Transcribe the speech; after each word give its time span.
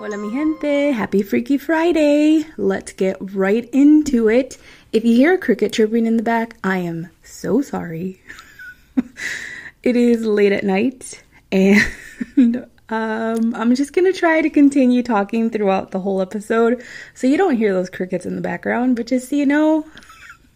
Hola, 0.00 0.16
mi 0.16 0.30
gente. 0.30 0.92
Happy 0.92 1.20
Freaky 1.20 1.58
Friday. 1.58 2.46
Let's 2.56 2.94
get 2.94 3.18
right 3.34 3.68
into 3.70 4.30
it. 4.30 4.56
If 4.94 5.04
you 5.04 5.14
hear 5.14 5.34
a 5.34 5.38
cricket 5.38 5.74
chirping 5.74 6.06
in 6.06 6.16
the 6.16 6.22
back, 6.22 6.56
I 6.64 6.78
am 6.78 7.10
so 7.22 7.60
sorry. 7.60 8.18
it 9.82 9.96
is 9.96 10.24
late 10.24 10.52
at 10.52 10.64
night 10.64 11.22
and 11.52 11.86
um, 12.88 13.54
I'm 13.54 13.74
just 13.74 13.92
gonna 13.92 14.14
try 14.14 14.40
to 14.40 14.48
continue 14.48 15.02
talking 15.02 15.50
throughout 15.50 15.90
the 15.90 16.00
whole 16.00 16.22
episode 16.22 16.82
so 17.12 17.26
you 17.26 17.36
don't 17.36 17.58
hear 17.58 17.74
those 17.74 17.90
crickets 17.90 18.24
in 18.24 18.36
the 18.36 18.40
background, 18.40 18.96
but 18.96 19.06
just 19.06 19.28
so 19.28 19.36
you 19.36 19.44
know, 19.44 19.84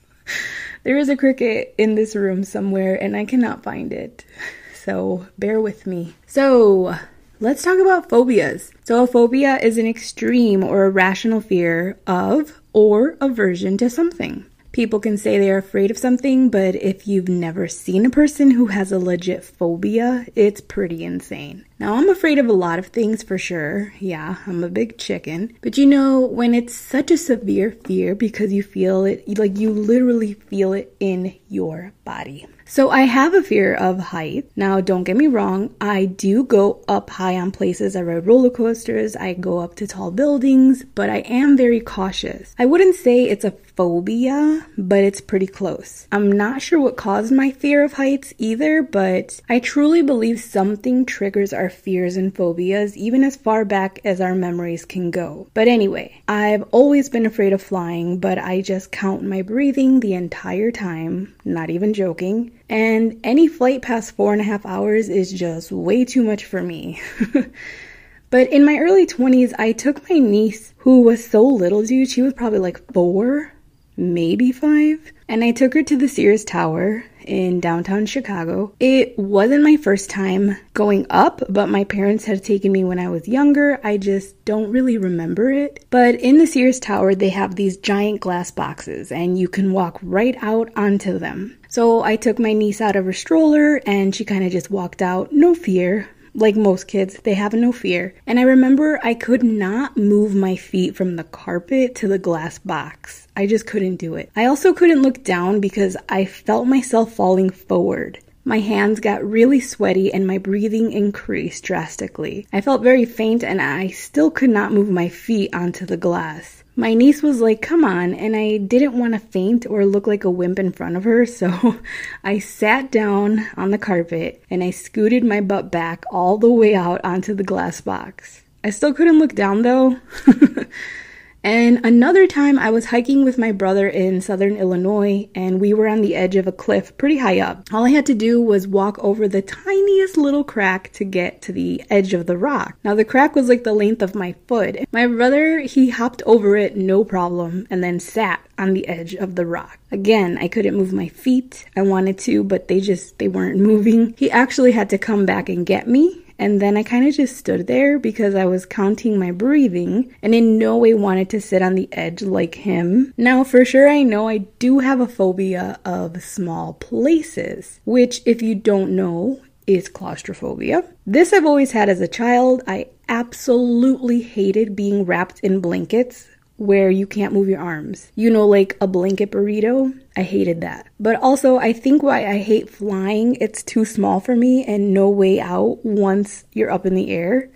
there 0.84 0.96
is 0.96 1.10
a 1.10 1.18
cricket 1.18 1.74
in 1.76 1.96
this 1.96 2.16
room 2.16 2.44
somewhere 2.44 2.94
and 2.94 3.14
I 3.14 3.26
cannot 3.26 3.62
find 3.62 3.92
it. 3.92 4.24
So 4.72 5.26
bear 5.38 5.60
with 5.60 5.86
me. 5.86 6.14
So, 6.26 6.96
let's 7.40 7.62
talk 7.62 7.78
about 7.78 8.08
phobias. 8.08 8.72
So, 8.84 9.02
a 9.02 9.06
phobia 9.06 9.58
is 9.58 9.78
an 9.78 9.86
extreme 9.86 10.62
or 10.62 10.84
irrational 10.84 11.40
fear 11.40 11.98
of 12.06 12.60
or 12.72 13.16
aversion 13.20 13.78
to 13.78 13.90
something. 13.90 14.46
People 14.74 14.98
can 14.98 15.16
say 15.16 15.38
they're 15.38 15.58
afraid 15.58 15.92
of 15.92 15.96
something, 15.98 16.50
but 16.50 16.74
if 16.74 17.06
you've 17.06 17.28
never 17.28 17.68
seen 17.68 18.04
a 18.04 18.10
person 18.10 18.50
who 18.50 18.66
has 18.66 18.90
a 18.90 18.98
legit 18.98 19.44
phobia, 19.44 20.26
it's 20.34 20.60
pretty 20.60 21.04
insane. 21.04 21.64
Now, 21.78 21.94
I'm 21.94 22.08
afraid 22.08 22.40
of 22.40 22.48
a 22.48 22.52
lot 22.52 22.80
of 22.80 22.88
things 22.88 23.22
for 23.22 23.38
sure. 23.38 23.92
Yeah, 24.00 24.38
I'm 24.48 24.64
a 24.64 24.68
big 24.68 24.98
chicken. 24.98 25.56
But 25.62 25.78
you 25.78 25.86
know, 25.86 26.18
when 26.26 26.54
it's 26.54 26.74
such 26.74 27.12
a 27.12 27.16
severe 27.16 27.70
fear 27.70 28.16
because 28.16 28.52
you 28.52 28.64
feel 28.64 29.04
it, 29.04 29.38
like 29.38 29.58
you 29.58 29.70
literally 29.70 30.34
feel 30.34 30.72
it 30.72 30.96
in 30.98 31.36
your 31.48 31.92
body. 32.04 32.48
So 32.66 32.90
I 32.90 33.02
have 33.02 33.34
a 33.34 33.42
fear 33.42 33.74
of 33.74 33.98
height. 33.98 34.50
Now, 34.56 34.80
don't 34.80 35.04
get 35.04 35.16
me 35.16 35.26
wrong, 35.26 35.74
I 35.80 36.06
do 36.06 36.44
go 36.44 36.82
up 36.88 37.10
high 37.10 37.36
on 37.36 37.50
places. 37.50 37.94
I 37.94 38.02
ride 38.02 38.26
roller 38.26 38.50
coasters, 38.50 39.16
I 39.16 39.34
go 39.34 39.58
up 39.58 39.74
to 39.76 39.86
tall 39.86 40.10
buildings, 40.10 40.84
but 40.94 41.10
I 41.10 41.18
am 41.18 41.56
very 41.56 41.80
cautious. 41.80 42.54
I 42.58 42.66
wouldn't 42.66 42.96
say 42.96 43.24
it's 43.24 43.44
a 43.44 43.54
phobia, 43.76 44.66
but 44.78 45.00
it's 45.00 45.20
pretty 45.20 45.46
close. 45.46 46.06
I'm 46.12 46.30
not 46.30 46.62
sure 46.62 46.80
what 46.80 46.96
caused 46.96 47.32
my 47.32 47.50
fear 47.50 47.84
of 47.84 47.94
heights 47.94 48.32
either, 48.38 48.82
but 48.82 49.40
I 49.48 49.58
truly 49.58 50.02
believe 50.02 50.40
something 50.40 51.04
triggers 51.04 51.52
our 51.52 51.68
fears 51.70 52.16
and 52.16 52.34
phobias 52.34 52.96
even 52.96 53.24
as 53.24 53.36
far 53.36 53.64
back 53.64 53.98
as 54.04 54.20
our 54.20 54.34
memories 54.34 54.84
can 54.84 55.10
go. 55.10 55.48
But 55.54 55.68
anyway, 55.68 56.22
I've 56.28 56.62
always 56.70 57.08
been 57.08 57.26
afraid 57.26 57.52
of 57.52 57.62
flying, 57.62 58.18
but 58.18 58.38
I 58.38 58.60
just 58.60 58.92
count 58.92 59.22
my 59.22 59.42
breathing 59.42 60.00
the 60.00 60.14
entire 60.14 60.70
time, 60.70 61.34
not 61.44 61.70
even 61.70 61.94
joking. 61.94 62.52
And 62.68 63.20
any 63.24 63.48
flight 63.48 63.82
past 63.82 64.12
four 64.16 64.32
and 64.32 64.40
a 64.40 64.44
half 64.44 64.66
hours 64.66 65.08
is 65.08 65.32
just 65.32 65.70
way 65.72 66.04
too 66.04 66.22
much 66.22 66.44
for 66.44 66.62
me. 66.62 67.00
but 68.30 68.50
in 68.50 68.64
my 68.64 68.78
early 68.78 69.06
20s, 69.06 69.52
I 69.58 69.72
took 69.72 70.08
my 70.10 70.18
niece, 70.18 70.74
who 70.78 71.02
was 71.02 71.24
so 71.24 71.42
little, 71.42 71.82
dude, 71.82 72.08
she 72.08 72.22
was 72.22 72.34
probably 72.34 72.58
like 72.58 72.92
four, 72.92 73.53
maybe 73.96 74.52
five, 74.52 75.12
and 75.28 75.44
I 75.44 75.52
took 75.52 75.74
her 75.74 75.82
to 75.82 75.96
the 75.96 76.08
Sears 76.08 76.44
Tower 76.44 77.04
in 77.24 77.60
downtown 77.60 78.06
Chicago. 78.06 78.74
It 78.80 79.18
wasn't 79.18 79.64
my 79.64 79.76
first 79.76 80.10
time 80.10 80.56
going 80.74 81.06
up, 81.10 81.42
but 81.48 81.68
my 81.68 81.84
parents 81.84 82.24
had 82.24 82.44
taken 82.44 82.72
me 82.72 82.84
when 82.84 82.98
I 82.98 83.08
was 83.08 83.26
younger. 83.26 83.80
I 83.82 83.96
just 83.96 84.44
don't 84.44 84.70
really 84.70 84.98
remember 84.98 85.50
it. 85.50 85.86
But 85.90 86.16
in 86.16 86.38
the 86.38 86.46
Sears 86.46 86.78
Tower, 86.78 87.14
they 87.14 87.30
have 87.30 87.56
these 87.56 87.76
giant 87.78 88.20
glass 88.20 88.50
boxes, 88.50 89.10
and 89.10 89.38
you 89.38 89.48
can 89.48 89.72
walk 89.72 89.98
right 90.02 90.36
out 90.42 90.70
onto 90.76 91.18
them. 91.18 91.58
So 91.68 92.02
I 92.02 92.16
took 92.16 92.38
my 92.38 92.52
niece 92.52 92.80
out 92.80 92.96
of 92.96 93.06
her 93.06 93.12
stroller, 93.12 93.80
and 93.86 94.14
she 94.14 94.24
kind 94.24 94.44
of 94.44 94.52
just 94.52 94.70
walked 94.70 95.02
out, 95.02 95.32
no 95.32 95.54
fear 95.54 96.08
like 96.34 96.56
most 96.56 96.88
kids, 96.88 97.18
they 97.22 97.34
have 97.34 97.52
no 97.52 97.72
fear. 97.72 98.14
And 98.26 98.38
I 98.38 98.42
remember 98.42 98.98
I 99.02 99.14
could 99.14 99.42
not 99.42 99.96
move 99.96 100.34
my 100.34 100.56
feet 100.56 100.96
from 100.96 101.16
the 101.16 101.24
carpet 101.24 101.94
to 101.96 102.08
the 102.08 102.18
glass 102.18 102.58
box. 102.58 103.28
I 103.36 103.46
just 103.46 103.66
couldn't 103.66 103.96
do 103.96 104.16
it. 104.16 104.30
I 104.34 104.46
also 104.46 104.72
couldn't 104.72 105.02
look 105.02 105.22
down 105.22 105.60
because 105.60 105.96
I 106.08 106.24
felt 106.24 106.66
myself 106.66 107.12
falling 107.12 107.50
forward. 107.50 108.18
My 108.44 108.58
hands 108.58 109.00
got 109.00 109.24
really 109.24 109.60
sweaty 109.60 110.12
and 110.12 110.26
my 110.26 110.38
breathing 110.38 110.92
increased 110.92 111.64
drastically. 111.64 112.46
I 112.52 112.60
felt 112.60 112.82
very 112.82 113.04
faint 113.04 113.42
and 113.42 113.62
I 113.62 113.88
still 113.88 114.30
could 114.30 114.50
not 114.50 114.72
move 114.72 114.90
my 114.90 115.08
feet 115.08 115.54
onto 115.54 115.86
the 115.86 115.96
glass. 115.96 116.63
My 116.76 116.92
niece 116.94 117.22
was 117.22 117.40
like, 117.40 117.62
Come 117.62 117.84
on, 117.84 118.14
and 118.14 118.34
I 118.34 118.56
didn't 118.56 118.98
want 118.98 119.14
to 119.14 119.20
faint 119.20 119.66
or 119.66 119.86
look 119.86 120.06
like 120.06 120.24
a 120.24 120.30
wimp 120.30 120.58
in 120.58 120.72
front 120.72 120.96
of 120.96 121.04
her, 121.04 121.24
so 121.40 121.76
I 122.22 122.38
sat 122.38 122.90
down 122.90 123.46
on 123.56 123.70
the 123.70 123.78
carpet 123.78 124.42
and 124.50 124.62
I 124.62 124.70
scooted 124.70 125.24
my 125.24 125.40
butt 125.40 125.70
back 125.70 126.04
all 126.10 126.38
the 126.38 126.50
way 126.50 126.74
out 126.74 127.00
onto 127.04 127.34
the 127.34 127.44
glass 127.44 127.80
box. 127.80 128.42
I 128.64 128.70
still 128.70 128.94
couldn't 128.94 129.18
look 129.18 129.34
down 129.34 129.62
though. 129.62 129.98
And 131.44 131.84
another 131.84 132.26
time 132.26 132.58
I 132.58 132.70
was 132.70 132.86
hiking 132.86 133.22
with 133.22 133.36
my 133.36 133.52
brother 133.52 133.86
in 133.86 134.22
southern 134.22 134.56
Illinois 134.56 135.28
and 135.34 135.60
we 135.60 135.74
were 135.74 135.86
on 135.86 136.00
the 136.00 136.14
edge 136.14 136.36
of 136.36 136.46
a 136.46 136.52
cliff 136.52 136.96
pretty 136.96 137.18
high 137.18 137.38
up. 137.38 137.68
All 137.70 137.84
I 137.84 137.90
had 137.90 138.06
to 138.06 138.14
do 138.14 138.40
was 138.40 138.66
walk 138.66 138.98
over 139.04 139.28
the 139.28 139.42
tiniest 139.42 140.16
little 140.16 140.42
crack 140.42 140.90
to 140.94 141.04
get 141.04 141.42
to 141.42 141.52
the 141.52 141.84
edge 141.90 142.14
of 142.14 142.24
the 142.24 142.38
rock. 142.38 142.78
Now 142.82 142.94
the 142.94 143.04
crack 143.04 143.36
was 143.36 143.50
like 143.50 143.62
the 143.62 143.74
length 143.74 144.00
of 144.00 144.14
my 144.14 144.34
foot. 144.48 144.88
My 144.90 145.06
brother, 145.06 145.58
he 145.60 145.90
hopped 145.90 146.22
over 146.24 146.56
it 146.56 146.78
no 146.78 147.04
problem 147.04 147.66
and 147.68 147.84
then 147.84 148.00
sat 148.00 148.40
on 148.56 148.72
the 148.72 148.88
edge 148.88 149.14
of 149.14 149.34
the 149.34 149.44
rock. 149.44 149.78
Again, 149.92 150.38
I 150.40 150.48
couldn't 150.48 150.76
move 150.76 150.94
my 150.94 151.08
feet. 151.08 151.66
I 151.76 151.82
wanted 151.82 152.16
to, 152.20 152.42
but 152.42 152.68
they 152.68 152.80
just 152.80 153.18
they 153.18 153.28
weren't 153.28 153.58
moving. 153.60 154.14
He 154.16 154.30
actually 154.30 154.72
had 154.72 154.88
to 154.90 154.98
come 154.98 155.26
back 155.26 155.50
and 155.50 155.66
get 155.66 155.88
me 155.88 156.23
and 156.38 156.60
then 156.60 156.76
I 156.76 156.82
kind 156.82 157.06
of 157.06 157.14
just 157.14 157.36
stood 157.36 157.66
there 157.66 157.98
because 157.98 158.34
I 158.34 158.44
was 158.44 158.66
counting 158.66 159.18
my 159.18 159.30
breathing 159.30 160.14
and 160.22 160.34
in 160.34 160.58
no 160.58 160.76
way 160.76 160.94
wanted 160.94 161.30
to 161.30 161.40
sit 161.40 161.62
on 161.62 161.74
the 161.74 161.88
edge 161.92 162.22
like 162.22 162.54
him. 162.56 163.14
Now, 163.16 163.44
for 163.44 163.64
sure, 163.64 163.88
I 163.88 164.02
know 164.02 164.28
I 164.28 164.38
do 164.38 164.80
have 164.80 165.00
a 165.00 165.06
phobia 165.06 165.78
of 165.84 166.22
small 166.22 166.74
places, 166.74 167.80
which, 167.84 168.22
if 168.26 168.42
you 168.42 168.54
don't 168.54 168.96
know, 168.96 169.40
is 169.66 169.88
claustrophobia. 169.88 170.84
This 171.06 171.32
I've 171.32 171.46
always 171.46 171.72
had 171.72 171.88
as 171.88 172.00
a 172.00 172.08
child. 172.08 172.62
I 172.66 172.88
absolutely 173.08 174.22
hated 174.22 174.76
being 174.76 175.04
wrapped 175.04 175.40
in 175.40 175.60
blankets 175.60 176.28
where 176.56 176.90
you 176.90 177.06
can't 177.06 177.32
move 177.32 177.48
your 177.48 177.60
arms. 177.60 178.10
You 178.14 178.30
know, 178.30 178.46
like 178.46 178.76
a 178.80 178.86
blanket 178.86 179.30
burrito. 179.30 179.98
I 180.16 180.22
hated 180.22 180.60
that. 180.60 180.86
But 181.00 181.20
also, 181.20 181.56
I 181.56 181.72
think 181.72 182.02
why 182.02 182.26
I 182.26 182.38
hate 182.38 182.70
flying, 182.70 183.36
it's 183.40 183.62
too 183.62 183.84
small 183.84 184.20
for 184.20 184.36
me 184.36 184.64
and 184.64 184.94
no 184.94 185.08
way 185.10 185.40
out 185.40 185.84
once 185.84 186.44
you're 186.52 186.70
up 186.70 186.86
in 186.86 186.94
the 186.94 187.10
air. 187.10 187.50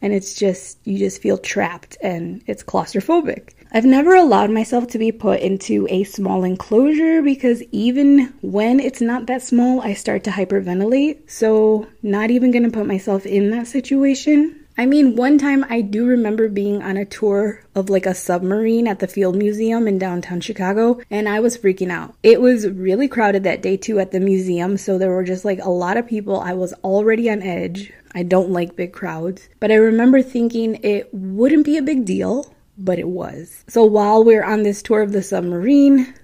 And 0.00 0.12
it's 0.12 0.34
just, 0.34 0.78
you 0.86 0.96
just 0.96 1.20
feel 1.20 1.38
trapped 1.38 1.98
and 2.00 2.42
it's 2.46 2.62
claustrophobic. 2.62 3.50
I've 3.72 3.84
never 3.84 4.14
allowed 4.14 4.50
myself 4.50 4.86
to 4.88 4.98
be 4.98 5.12
put 5.12 5.40
into 5.40 5.86
a 5.90 6.04
small 6.04 6.44
enclosure 6.44 7.20
because 7.20 7.62
even 7.70 8.32
when 8.40 8.80
it's 8.80 9.00
not 9.00 9.26
that 9.26 9.42
small, 9.42 9.82
I 9.82 9.92
start 9.92 10.24
to 10.24 10.30
hyperventilate. 10.30 11.30
So, 11.30 11.86
not 12.02 12.30
even 12.30 12.50
gonna 12.50 12.70
put 12.70 12.86
myself 12.86 13.26
in 13.26 13.50
that 13.50 13.66
situation. 13.66 14.64
I 14.78 14.86
mean, 14.86 15.16
one 15.16 15.38
time 15.38 15.66
I 15.68 15.80
do 15.80 16.06
remember 16.06 16.48
being 16.48 16.84
on 16.84 16.96
a 16.96 17.04
tour 17.04 17.64
of 17.74 17.90
like 17.90 18.06
a 18.06 18.14
submarine 18.14 18.86
at 18.86 19.00
the 19.00 19.08
Field 19.08 19.36
Museum 19.36 19.88
in 19.88 19.98
downtown 19.98 20.40
Chicago, 20.40 21.00
and 21.10 21.28
I 21.28 21.40
was 21.40 21.58
freaking 21.58 21.90
out. 21.90 22.14
It 22.22 22.40
was 22.40 22.68
really 22.68 23.08
crowded 23.08 23.42
that 23.42 23.60
day 23.60 23.76
too 23.76 23.98
at 23.98 24.12
the 24.12 24.20
museum, 24.20 24.76
so 24.76 24.96
there 24.96 25.10
were 25.10 25.24
just 25.24 25.44
like 25.44 25.58
a 25.60 25.68
lot 25.68 25.96
of 25.96 26.06
people. 26.06 26.38
I 26.38 26.52
was 26.52 26.74
already 26.84 27.28
on 27.28 27.42
edge. 27.42 27.92
I 28.14 28.22
don't 28.22 28.50
like 28.50 28.76
big 28.76 28.92
crowds, 28.92 29.48
but 29.58 29.72
I 29.72 29.74
remember 29.74 30.22
thinking 30.22 30.76
it 30.84 31.12
wouldn't 31.12 31.66
be 31.66 31.76
a 31.76 31.82
big 31.82 32.04
deal, 32.04 32.54
but 32.78 33.00
it 33.00 33.08
was. 33.08 33.64
So 33.66 33.84
while 33.84 34.22
we 34.22 34.34
we're 34.34 34.44
on 34.44 34.62
this 34.62 34.80
tour 34.80 35.02
of 35.02 35.10
the 35.10 35.24
submarine, 35.24 36.14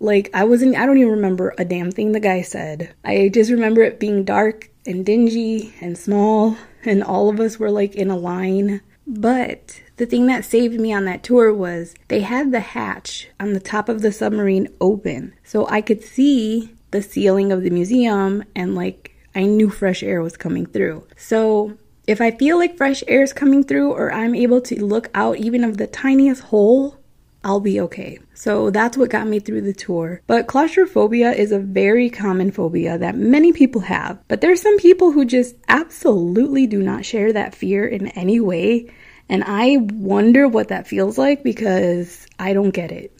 like 0.00 0.30
I 0.32 0.44
wasn't 0.44 0.76
I 0.76 0.86
don't 0.86 0.98
even 0.98 1.12
remember 1.12 1.54
a 1.58 1.64
damn 1.64 1.90
thing 1.90 2.12
the 2.12 2.20
guy 2.20 2.42
said. 2.42 2.94
I 3.04 3.30
just 3.32 3.50
remember 3.50 3.82
it 3.82 4.00
being 4.00 4.24
dark 4.24 4.70
and 4.86 5.04
dingy 5.04 5.74
and 5.80 5.98
small 5.98 6.56
and 6.84 7.02
all 7.02 7.28
of 7.28 7.40
us 7.40 7.58
were 7.58 7.70
like 7.70 7.94
in 7.94 8.10
a 8.10 8.16
line. 8.16 8.80
But 9.06 9.80
the 9.96 10.06
thing 10.06 10.26
that 10.26 10.44
saved 10.44 10.78
me 10.78 10.92
on 10.92 11.06
that 11.06 11.22
tour 11.22 11.52
was 11.52 11.94
they 12.08 12.20
had 12.20 12.52
the 12.52 12.60
hatch 12.60 13.28
on 13.40 13.52
the 13.52 13.60
top 13.60 13.88
of 13.88 14.02
the 14.02 14.12
submarine 14.12 14.68
open. 14.80 15.34
So 15.44 15.66
I 15.68 15.80
could 15.80 16.02
see 16.02 16.74
the 16.90 17.02
ceiling 17.02 17.50
of 17.52 17.62
the 17.62 17.70
museum 17.70 18.44
and 18.54 18.74
like 18.74 19.14
I 19.34 19.44
knew 19.44 19.70
fresh 19.70 20.02
air 20.02 20.22
was 20.22 20.36
coming 20.36 20.66
through. 20.66 21.06
So 21.16 21.76
if 22.06 22.20
I 22.20 22.30
feel 22.30 22.58
like 22.58 22.76
fresh 22.76 23.02
air 23.06 23.22
is 23.22 23.32
coming 23.32 23.64
through 23.64 23.92
or 23.92 24.12
I'm 24.12 24.34
able 24.34 24.60
to 24.62 24.84
look 24.84 25.10
out 25.14 25.36
even 25.36 25.64
of 25.64 25.76
the 25.76 25.86
tiniest 25.86 26.44
hole, 26.44 26.98
I'll 27.44 27.60
be 27.60 27.80
okay. 27.80 28.18
So 28.34 28.70
that's 28.70 28.96
what 28.96 29.10
got 29.10 29.26
me 29.26 29.38
through 29.38 29.62
the 29.62 29.72
tour. 29.72 30.22
But 30.26 30.48
claustrophobia 30.48 31.32
is 31.32 31.52
a 31.52 31.58
very 31.58 32.10
common 32.10 32.50
phobia 32.50 32.98
that 32.98 33.16
many 33.16 33.52
people 33.52 33.82
have. 33.82 34.18
But 34.28 34.40
there's 34.40 34.60
some 34.60 34.78
people 34.78 35.12
who 35.12 35.24
just 35.24 35.56
absolutely 35.68 36.66
do 36.66 36.82
not 36.82 37.04
share 37.04 37.32
that 37.32 37.54
fear 37.54 37.86
in 37.86 38.08
any 38.08 38.40
way. 38.40 38.90
And 39.28 39.44
I 39.44 39.76
wonder 39.76 40.48
what 40.48 40.68
that 40.68 40.86
feels 40.86 41.18
like 41.18 41.42
because 41.42 42.26
I 42.38 42.54
don't 42.54 42.70
get 42.70 42.90
it. 42.90 43.12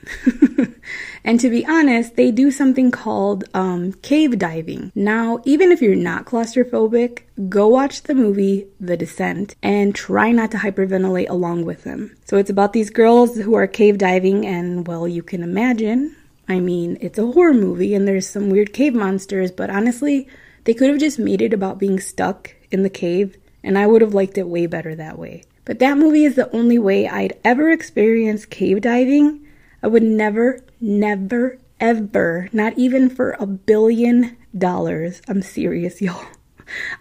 and 1.24 1.38
to 1.40 1.50
be 1.50 1.66
honest, 1.66 2.16
they 2.16 2.30
do 2.30 2.50
something 2.50 2.90
called 2.90 3.44
um, 3.52 3.92
cave 3.94 4.38
diving. 4.38 4.90
Now, 4.94 5.40
even 5.44 5.70
if 5.70 5.82
you're 5.82 5.94
not 5.94 6.24
claustrophobic, 6.24 7.20
go 7.48 7.66
watch 7.68 8.04
the 8.04 8.14
movie 8.14 8.66
The 8.80 8.96
Descent 8.96 9.54
and 9.62 9.94
try 9.94 10.32
not 10.32 10.50
to 10.52 10.58
hyperventilate 10.58 11.28
along 11.28 11.66
with 11.66 11.84
them. 11.84 12.16
So 12.24 12.38
it's 12.38 12.50
about 12.50 12.72
these 12.72 12.90
girls 12.90 13.36
who 13.36 13.54
are 13.54 13.66
cave 13.66 13.98
diving, 13.98 14.46
and 14.46 14.86
well, 14.86 15.06
you 15.06 15.22
can 15.22 15.42
imagine. 15.42 16.16
I 16.48 16.60
mean, 16.60 16.96
it's 17.02 17.18
a 17.18 17.26
horror 17.26 17.52
movie 17.52 17.94
and 17.94 18.08
there's 18.08 18.26
some 18.26 18.48
weird 18.48 18.72
cave 18.72 18.94
monsters, 18.94 19.52
but 19.52 19.68
honestly, 19.68 20.26
they 20.64 20.72
could 20.72 20.88
have 20.88 20.98
just 20.98 21.18
made 21.18 21.42
it 21.42 21.52
about 21.52 21.78
being 21.78 22.00
stuck 22.00 22.54
in 22.70 22.82
the 22.82 22.90
cave, 22.90 23.36
and 23.62 23.76
I 23.76 23.86
would 23.86 24.00
have 24.00 24.14
liked 24.14 24.38
it 24.38 24.48
way 24.48 24.66
better 24.66 24.94
that 24.94 25.18
way. 25.18 25.42
But 25.68 25.80
that 25.80 25.98
movie 25.98 26.24
is 26.24 26.34
the 26.34 26.50
only 26.56 26.78
way 26.78 27.06
I'd 27.06 27.38
ever 27.44 27.70
experience 27.70 28.46
cave 28.46 28.80
diving. 28.80 29.46
I 29.82 29.88
would 29.88 30.02
never, 30.02 30.64
never, 30.80 31.58
ever, 31.78 32.48
not 32.54 32.78
even 32.78 33.10
for 33.10 33.36
a 33.38 33.44
billion 33.44 34.38
dollars. 34.56 35.20
I'm 35.28 35.42
serious, 35.42 36.00
y'all. 36.02 36.24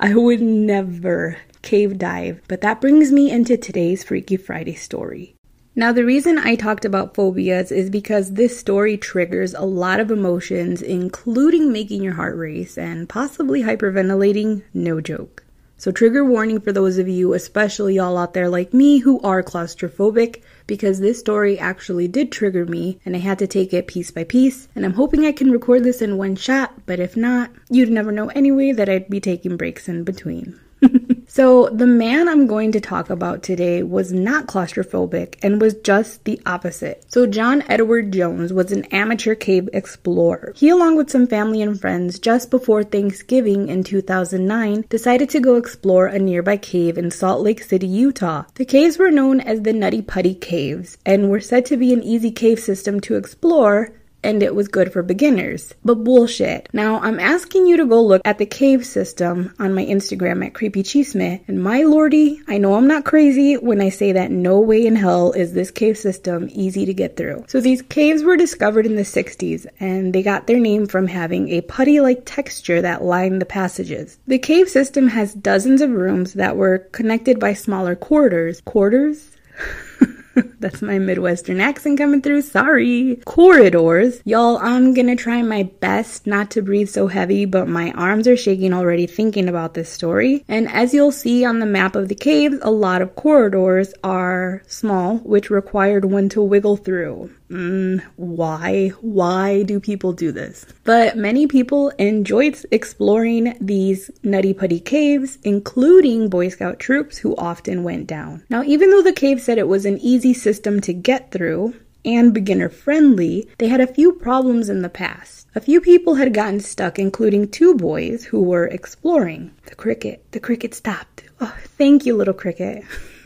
I 0.01 0.15
would 0.15 0.41
never 0.41 1.37
cave 1.61 1.97
dive. 1.97 2.41
But 2.49 2.59
that 2.59 2.81
brings 2.81 3.09
me 3.09 3.31
into 3.31 3.55
today's 3.55 4.03
Freaky 4.03 4.35
Friday 4.35 4.75
story. 4.75 5.33
Now, 5.73 5.93
the 5.93 6.03
reason 6.03 6.37
I 6.37 6.55
talked 6.55 6.83
about 6.83 7.15
phobias 7.15 7.71
is 7.71 7.89
because 7.89 8.33
this 8.33 8.59
story 8.59 8.97
triggers 8.97 9.53
a 9.53 9.61
lot 9.61 10.01
of 10.01 10.11
emotions, 10.11 10.81
including 10.81 11.71
making 11.71 12.03
your 12.03 12.15
heart 12.15 12.35
race 12.35 12.77
and 12.77 13.07
possibly 13.07 13.63
hyperventilating, 13.63 14.63
no 14.73 14.99
joke. 14.99 15.46
So, 15.79 15.91
trigger 15.91 16.25
warning 16.25 16.59
for 16.59 16.71
those 16.71 16.97
of 16.97 17.07
you, 17.07 17.33
especially 17.33 17.95
y'all 17.95 18.17
out 18.17 18.33
there 18.33 18.49
like 18.49 18.73
me 18.73 18.97
who 18.97 19.19
are 19.21 19.43
claustrophobic, 19.43 20.41
because 20.65 20.99
this 20.99 21.19
story 21.19 21.59
actually 21.59 22.07
did 22.07 22.31
trigger 22.31 22.65
me 22.65 22.99
and 23.05 23.15
I 23.15 23.19
had 23.19 23.37
to 23.39 23.47
take 23.47 23.73
it 23.73 23.87
piece 23.87 24.09
by 24.09 24.23
piece. 24.23 24.67
And 24.75 24.85
I'm 24.85 24.93
hoping 24.93 25.25
I 25.25 25.31
can 25.31 25.51
record 25.51 25.83
this 25.83 26.01
in 26.01 26.17
one 26.17 26.35
shot, 26.35 26.73
but 26.87 26.99
if 26.99 27.15
not, 27.15 27.51
you'd 27.69 27.89
never 27.89 28.11
know 28.11 28.29
anyway 28.29 28.71
that 28.71 28.89
I'd 28.89 29.09
be 29.09 29.19
taking 29.19 29.55
breaks 29.55 29.87
in 29.87 30.03
between. 30.03 30.59
so, 31.37 31.69
the 31.71 31.85
man 31.85 32.27
I'm 32.27 32.47
going 32.47 32.71
to 32.71 32.81
talk 32.81 33.11
about 33.11 33.43
today 33.43 33.83
was 33.83 34.11
not 34.11 34.47
claustrophobic 34.47 35.35
and 35.43 35.61
was 35.61 35.75
just 35.75 36.23
the 36.23 36.41
opposite. 36.47 37.05
So, 37.09 37.27
John 37.27 37.63
Edward 37.67 38.11
Jones 38.11 38.51
was 38.51 38.71
an 38.71 38.85
amateur 38.85 39.35
cave 39.35 39.69
explorer. 39.71 40.53
He, 40.55 40.69
along 40.69 40.97
with 40.97 41.11
some 41.11 41.27
family 41.27 41.61
and 41.61 41.79
friends, 41.79 42.17
just 42.17 42.49
before 42.49 42.83
Thanksgiving 42.83 43.69
in 43.69 43.83
2009, 43.83 44.85
decided 44.89 45.29
to 45.29 45.39
go 45.39 45.57
explore 45.57 46.07
a 46.07 46.17
nearby 46.17 46.57
cave 46.57 46.97
in 46.97 47.11
Salt 47.11 47.43
Lake 47.43 47.61
City, 47.61 47.85
Utah. 47.85 48.45
The 48.55 48.65
caves 48.65 48.97
were 48.97 49.11
known 49.11 49.39
as 49.39 49.61
the 49.61 49.73
Nutty 49.73 50.01
Putty 50.01 50.33
Caves 50.33 50.97
and 51.05 51.29
were 51.29 51.39
said 51.39 51.67
to 51.67 51.77
be 51.77 51.93
an 51.93 52.01
easy 52.01 52.31
cave 52.31 52.59
system 52.59 52.99
to 53.01 53.15
explore 53.15 53.93
and 54.23 54.41
it 54.43 54.55
was 54.55 54.67
good 54.67 54.91
for 54.91 55.03
beginners. 55.03 55.73
But 55.83 56.03
bullshit. 56.03 56.69
Now, 56.73 56.99
I'm 56.99 57.19
asking 57.19 57.67
you 57.67 57.77
to 57.77 57.85
go 57.85 58.01
look 58.01 58.21
at 58.25 58.37
the 58.37 58.45
cave 58.45 58.85
system 58.85 59.53
on 59.59 59.73
my 59.73 59.85
Instagram 59.85 60.45
at 60.45 60.53
Creepy 60.53 60.83
Chisme, 60.83 61.41
and 61.47 61.63
my 61.63 61.83
lordy, 61.83 62.41
I 62.47 62.57
know 62.57 62.75
I'm 62.75 62.87
not 62.87 63.05
crazy 63.05 63.55
when 63.55 63.81
I 63.81 63.89
say 63.89 64.11
that 64.13 64.31
no 64.31 64.59
way 64.59 64.85
in 64.85 64.95
hell 64.95 65.31
is 65.31 65.53
this 65.53 65.71
cave 65.71 65.97
system 65.97 66.49
easy 66.51 66.85
to 66.85 66.93
get 66.93 67.15
through. 67.15 67.45
So 67.47 67.61
these 67.61 67.81
caves 67.81 68.23
were 68.23 68.37
discovered 68.37 68.85
in 68.85 68.95
the 68.95 69.03
60s, 69.03 69.65
and 69.79 70.13
they 70.13 70.23
got 70.23 70.47
their 70.47 70.59
name 70.59 70.87
from 70.87 71.07
having 71.07 71.49
a 71.49 71.61
putty-like 71.61 72.23
texture 72.25 72.81
that 72.81 73.03
lined 73.03 73.41
the 73.41 73.45
passages. 73.45 74.17
The 74.27 74.39
cave 74.39 74.69
system 74.69 75.07
has 75.09 75.33
dozens 75.33 75.81
of 75.81 75.91
rooms 75.91 76.33
that 76.33 76.57
were 76.57 76.79
connected 76.79 77.39
by 77.39 77.53
smaller 77.53 77.95
corridors. 77.95 78.61
Quarters? 78.61 79.31
That's 80.59 80.81
my 80.81 80.99
Midwestern 80.99 81.59
accent 81.59 81.97
coming 81.97 82.21
through. 82.21 82.41
Sorry. 82.41 83.19
Corridors. 83.25 84.21
Y'all, 84.25 84.57
I'm 84.57 84.93
gonna 84.93 85.15
try 85.15 85.41
my 85.41 85.63
best 85.63 86.27
not 86.27 86.51
to 86.51 86.61
breathe 86.61 86.89
so 86.89 87.07
heavy, 87.07 87.45
but 87.45 87.67
my 87.67 87.91
arms 87.91 88.27
are 88.27 88.37
shaking 88.37 88.73
already 88.73 89.07
thinking 89.07 89.49
about 89.49 89.73
this 89.73 89.91
story. 89.91 90.43
And 90.47 90.67
as 90.69 90.93
you'll 90.93 91.11
see 91.11 91.45
on 91.45 91.59
the 91.59 91.65
map 91.65 91.95
of 91.95 92.07
the 92.07 92.15
caves, 92.15 92.57
a 92.61 92.71
lot 92.71 93.01
of 93.01 93.15
corridors 93.15 93.93
are 94.03 94.61
small, 94.67 95.17
which 95.17 95.49
required 95.49 96.05
one 96.05 96.29
to 96.29 96.41
wiggle 96.41 96.77
through. 96.77 97.31
Mm, 97.49 98.03
why? 98.17 98.89
Why 98.99 99.63
do 99.63 99.79
people 99.79 100.11
do 100.11 100.31
this? 100.31 100.65
But 100.83 101.15
many 101.15 101.47
people 101.47 101.89
enjoyed 101.91 102.57
exploring 102.71 103.57
these 103.61 104.11
nutty 104.23 104.53
putty 104.53 104.79
caves, 104.79 105.37
including 105.43 106.29
Boy 106.29 106.49
Scout 106.49 106.79
troops 106.79 107.17
who 107.17 107.35
often 107.37 107.83
went 107.83 108.07
down. 108.07 108.43
Now, 108.49 108.63
even 108.63 108.89
though 108.89 109.01
the 109.01 109.13
cave 109.13 109.41
said 109.41 109.57
it 109.57 109.67
was 109.67 109.85
an 109.85 109.97
easy 110.27 110.39
system 110.41 110.81
to 110.81 110.91
get 110.91 111.31
through, 111.31 111.73
and 112.03 112.33
beginner 112.33 112.67
friendly, 112.67 113.47
they 113.59 113.69
had 113.69 113.79
a 113.79 113.87
few 113.87 114.11
problems 114.11 114.67
in 114.67 114.81
the 114.81 114.89
past. 114.89 115.47
A 115.55 115.61
few 115.61 115.79
people 115.79 116.15
had 116.15 116.33
gotten 116.33 116.59
stuck, 116.59 116.99
including 116.99 117.47
two 117.47 117.75
boys 117.75 118.25
who 118.25 118.41
were 118.41 118.67
exploring. 118.67 119.51
The 119.67 119.75
cricket, 119.75 120.25
the 120.31 120.41
cricket 120.41 120.73
stopped. 120.73 121.23
Oh, 121.39 121.55
thank 121.77 122.05
you, 122.05 122.15
little 122.15 122.33
cricket. 122.33 122.83